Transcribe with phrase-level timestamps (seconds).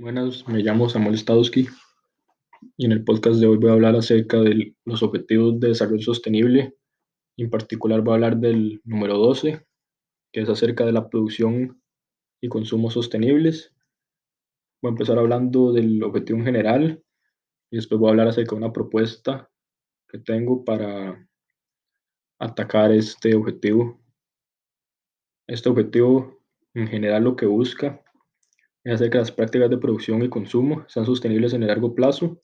[0.00, 1.68] Buenas, me llamo Samuel Stadowski
[2.78, 6.00] y en el podcast de hoy voy a hablar acerca de los objetivos de desarrollo
[6.00, 6.74] sostenible.
[7.36, 9.62] En particular voy a hablar del número 12,
[10.32, 11.82] que es acerca de la producción
[12.40, 13.74] y consumo sostenibles.
[14.80, 17.04] Voy a empezar hablando del objetivo en general
[17.70, 19.50] y después voy a hablar acerca de una propuesta
[20.08, 21.28] que tengo para
[22.38, 24.00] atacar este objetivo.
[25.46, 26.42] Este objetivo
[26.72, 28.02] en general lo que busca
[28.84, 32.42] es hacer que las prácticas de producción y consumo sean sostenibles en el largo plazo,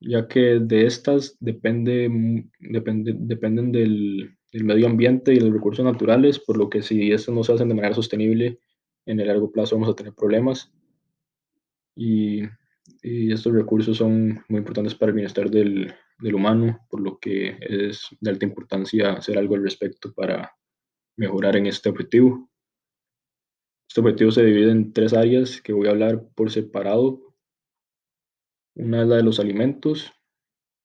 [0.00, 2.10] ya que de estas depende,
[2.58, 7.12] depende dependen del, del, medio ambiente y de los recursos naturales, por lo que si
[7.12, 8.58] estos no se hacen de manera sostenible,
[9.06, 10.72] en el largo plazo vamos a tener problemas.
[11.94, 12.42] Y,
[13.02, 17.56] y estos recursos son muy importantes para el bienestar del, del humano, por lo que
[17.60, 20.52] es de alta importancia hacer algo al respecto para
[21.16, 22.50] mejorar en este objetivo.
[23.88, 27.34] Este objetivo se divide en tres áreas que voy a hablar por separado.
[28.74, 30.12] Una es la de los alimentos,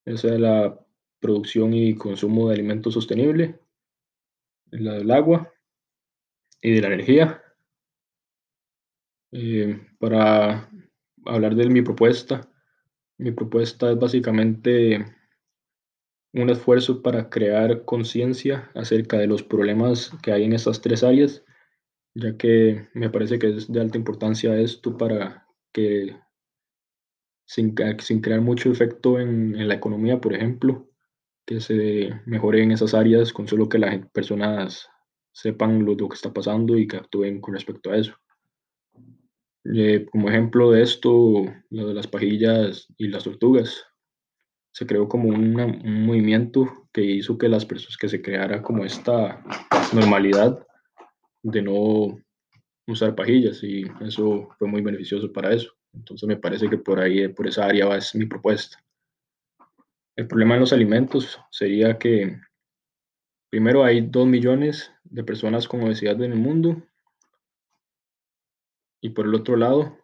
[0.06, 0.80] esa es la
[1.20, 3.60] producción y consumo de alimentos sostenible,
[4.72, 5.54] la del agua
[6.62, 7.44] y de la energía.
[9.34, 10.70] Eh, para
[11.26, 12.50] hablar de mi propuesta,
[13.18, 15.06] mi propuesta es básicamente
[16.34, 21.44] un esfuerzo para crear conciencia acerca de los problemas que hay en estas tres áreas
[22.14, 26.16] ya que me parece que es de alta importancia esto para que
[27.46, 30.90] sin, sin crear mucho efecto en, la economía, por ejemplo,
[31.46, 34.90] que se mejore en esas áreas con solo que las personas
[35.34, 38.14] sepan lo, lo que está pasando y que actúen con respecto a eso.
[39.66, 43.86] Eh, como ejemplo de esto, lo de las pajillas y las tortugas.
[44.74, 48.86] Se creó como una, un movimiento que hizo que las personas que se creara como
[48.86, 49.44] esta
[49.94, 50.66] normalidad
[51.44, 52.20] de no
[52.88, 55.74] usar pajillas y eso fue muy beneficioso para eso.
[55.94, 58.84] Entonces me parece que por ahí, por esa área va es mi propuesta.
[60.16, 62.40] El problema en los alimentos sería que
[63.50, 66.84] primero hay dos millones de personas con obesidad en el mundo
[69.02, 69.98] y por el otro lado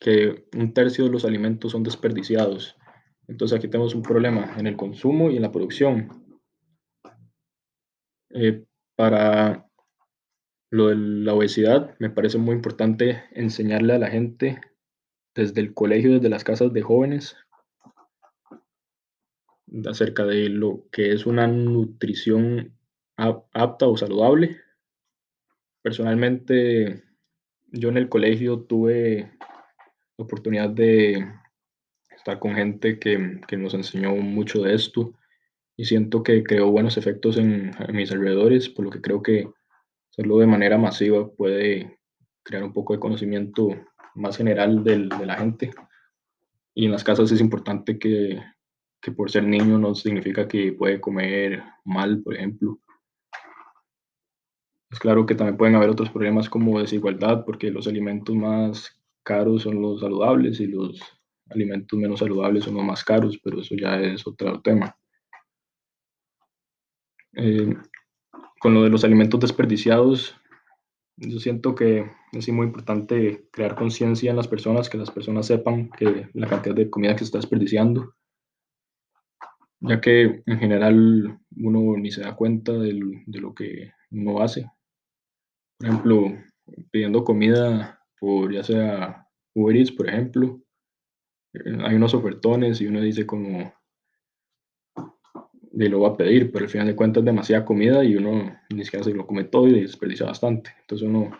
[0.00, 2.76] que un tercio de los alimentos son desperdiciados.
[3.28, 6.38] Entonces aquí tenemos un problema en el consumo y en la producción.
[8.30, 8.64] Eh,
[8.96, 9.69] para
[10.70, 14.60] lo de la obesidad, me parece muy importante enseñarle a la gente
[15.34, 17.36] desde el colegio, desde las casas de jóvenes,
[19.86, 22.76] acerca de lo que es una nutrición
[23.16, 24.60] apta o saludable.
[25.82, 27.02] Personalmente,
[27.72, 29.30] yo en el colegio tuve
[30.18, 31.26] la oportunidad de
[32.16, 35.12] estar con gente que, que nos enseñó mucho de esto
[35.76, 39.48] y siento que creó buenos efectos en, en mis alrededores, por lo que creo que
[40.10, 41.98] hacerlo de manera masiva puede
[42.42, 43.68] crear un poco de conocimiento
[44.14, 45.70] más general de la gente.
[46.74, 48.40] Y en las casas es importante que,
[49.00, 52.78] que por ser niño no significa que puede comer mal, por ejemplo.
[54.90, 59.62] Es claro que también pueden haber otros problemas como desigualdad, porque los alimentos más caros
[59.62, 61.00] son los saludables y los
[61.50, 64.96] alimentos menos saludables son los más caros, pero eso ya es otro tema.
[67.34, 67.76] Eh,
[68.60, 70.36] con lo de los alimentos desperdiciados,
[71.16, 75.90] yo siento que es muy importante crear conciencia en las personas, que las personas sepan
[75.90, 78.14] que la cantidad de comida que se está desperdiciando,
[79.80, 84.70] ya que en general uno ni se da cuenta de, lo que uno hace.
[85.78, 86.26] Por ejemplo,
[86.90, 90.60] pidiendo comida por ya sea Uber Eats, por ejemplo,
[91.54, 93.72] eh, hay unos ofertones y uno dice como,
[95.80, 98.54] de lo va a pedir, pero al final de cuentas es demasiada comida y uno
[98.68, 100.74] ni siquiera se lo come todo y desperdicia bastante.
[100.82, 101.30] Entonces uno,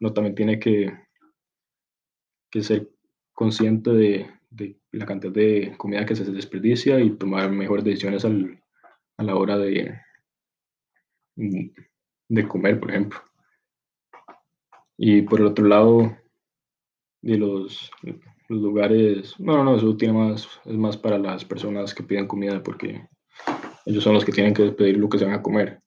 [0.00, 0.90] uno también tiene que,
[2.50, 2.88] que ser
[3.34, 8.62] consciente de, de, la cantidad de comida que se desperdicia y tomar mejores decisiones al,
[9.18, 10.00] a la hora de,
[11.36, 13.18] de comer, por ejemplo.
[14.96, 16.16] Y por el otro lado,
[17.20, 17.90] de los,
[18.48, 22.26] los lugares, no, no, no, eso tiene más, es más para las personas que piden
[22.26, 23.06] comida porque
[23.84, 25.82] ellos son los que tienen que pedir lo que se van a comer.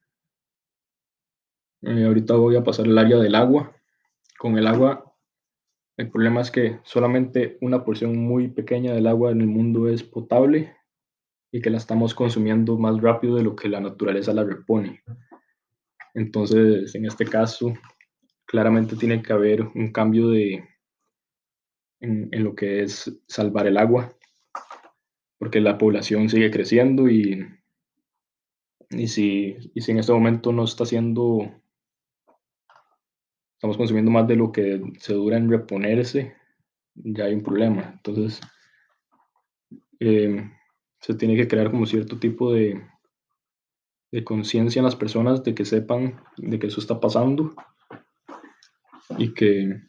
[1.81, 3.75] Eh, ahorita voy a pasar al área del agua.
[4.37, 5.13] Con el agua,
[5.97, 10.03] el problema es que solamente una porción muy pequeña del agua en el mundo es
[10.03, 10.75] potable
[11.51, 15.03] y que la estamos consumiendo más rápido de lo que la naturaleza la repone.
[16.13, 17.73] Entonces, en este caso,
[18.45, 20.67] claramente tiene que haber un cambio de,
[22.01, 24.13] en, en lo que es salvar el agua,
[25.37, 27.45] porque la población sigue creciendo y
[28.89, 31.39] y si, y si en este momento no está haciendo,
[33.55, 36.35] estamos consumiendo más de lo que se dura en reponerse,
[36.95, 37.91] ya hay un problema.
[37.93, 38.41] Entonces,
[39.99, 40.49] eh,
[40.99, 42.81] se tiene que crear como cierto tipo de,
[44.11, 47.53] de conciencia en las personas de que sepan de que eso está pasando
[49.17, 49.81] y que,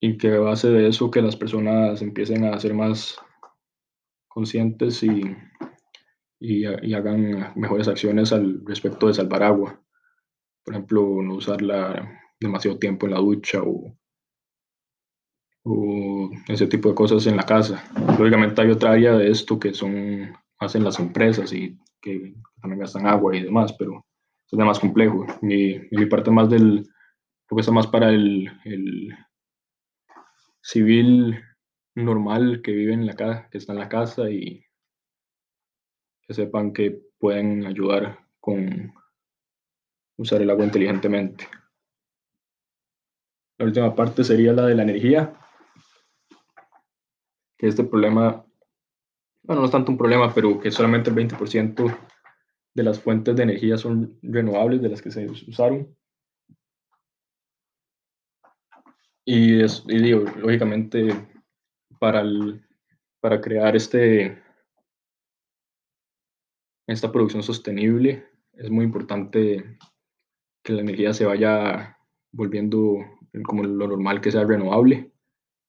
[0.00, 3.18] y que a base de eso que las personas empiecen a ser más
[4.28, 5.22] conscientes y,
[6.40, 9.80] y, hagan mejores acciones al respecto de salvar agua.
[10.64, 13.96] Por ejemplo, no usarla demasiado tiempo en la ducha o,
[15.64, 17.84] o ese tipo de cosas en la casa.
[18.18, 23.06] Lógicamente hay otra área de esto que son hacen las empresas y que también gastan
[23.06, 24.04] agua y demás, pero
[24.50, 25.26] es más complejo.
[25.40, 26.88] Mi, mi parte más del,
[27.46, 29.14] creo que está más para el, el,
[30.60, 31.40] civil
[31.94, 34.64] normal que vive en la casa, que está en la casa y
[36.28, 38.92] que sepan que pueden ayudar con
[40.18, 41.48] usar el agua inteligentemente.
[43.58, 45.32] La última parte sería la de la energía,
[47.56, 48.44] que este problema,
[49.42, 51.98] bueno, no es tanto un problema, pero que solamente el 20%
[52.74, 55.96] de las fuentes de energía son renovables de las que se usaron.
[59.24, 61.08] Y, es, digo, lógicamente,
[61.98, 62.64] para, el,
[63.20, 64.42] para crear este,
[66.88, 69.78] esta producción sostenible, es muy importante
[70.62, 71.96] que la energía se vaya
[72.32, 72.98] volviendo
[73.44, 75.12] como lo normal que sea renovable.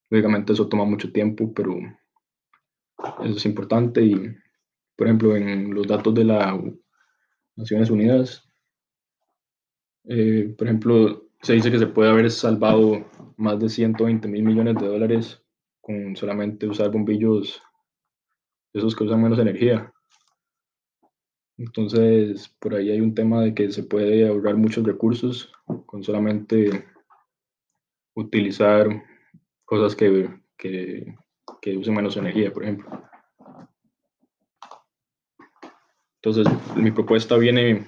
[0.09, 1.77] Lógicamente eso toma mucho tiempo, pero
[3.23, 4.15] eso es importante y,
[4.95, 6.57] por ejemplo, en los datos de las
[7.55, 8.49] Naciones Unidas,
[10.05, 13.05] eh, por ejemplo, se dice que se puede haber salvado
[13.37, 15.43] más de 120 mil millones de dólares
[15.81, 17.61] con solamente usar bombillos
[18.73, 19.93] esos que usan menos energía.
[21.59, 25.51] Entonces, por ahí hay un tema de que se puede ahorrar muchos recursos
[25.85, 26.85] con solamente
[28.15, 28.87] utilizar
[29.65, 31.17] cosas que, que,
[31.61, 33.03] que usen menos energía, por ejemplo.
[36.21, 36.47] Entonces,
[36.77, 37.87] mi propuesta viene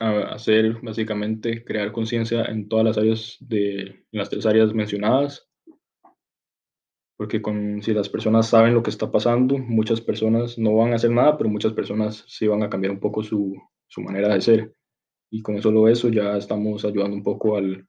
[0.00, 5.48] a hacer básicamente crear conciencia en todas las áreas de en las tres áreas mencionadas
[7.16, 10.96] porque con, si las personas saben lo que está pasando muchas personas no van a
[10.96, 13.54] hacer nada pero muchas personas sí van a cambiar un poco su,
[13.94, 14.74] su manera de ser.
[15.30, 17.86] Y con solo eso ya estamos ayudando un poco al,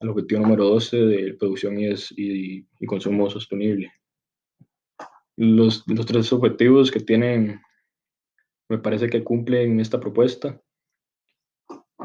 [0.00, 3.92] al objetivo número 12 de producción y, es, y, y, consumo sostenible.
[5.36, 7.60] Los, los, tres objetivos que tienen,
[8.68, 10.60] me parece que cumplen esta propuesta,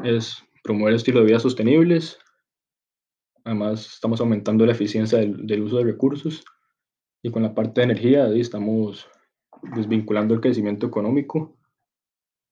[0.04, 2.18] es promover estilos de vida sostenibles,
[3.44, 6.44] además estamos aumentando la eficiencia del, del uso de recursos
[7.24, 9.08] y con la parte de energía estamos
[9.74, 11.56] desvinculando el crecimiento económico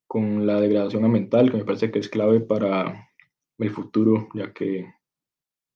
[0.07, 3.11] con la degradación ambiental, que me parece que es clave para
[3.59, 4.91] el futuro, ya que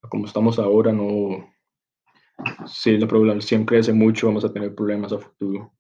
[0.08, 1.46] como estamos ahora, no,
[2.66, 5.74] si la población crece mucho, vamos a tener problemas a futuro.